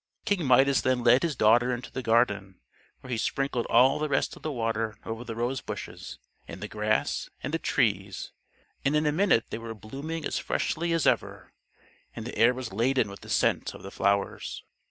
[0.25, 2.59] King Midas then led his daughter into the garden,
[3.01, 6.67] where he sprinkled all the rest of the water over the rose bushes, and the
[6.67, 8.31] grass, and the trees;
[8.83, 11.53] and in a minute they were blooming as freshly as ever,
[12.15, 14.63] and the air was laden with the scent of the flowers.